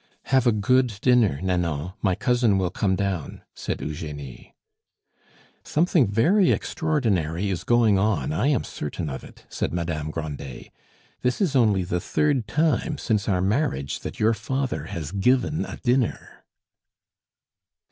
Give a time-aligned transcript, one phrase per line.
[0.33, 4.55] "Have a good dinner, Nanon; my cousin will come down," said Eugenie.
[5.63, 10.71] "Something very extraordinary is going on, I am certain of it," said Madame Grandet.
[11.21, 15.77] "This is only the third time since our marriage that your father has given a
[15.77, 16.45] dinner."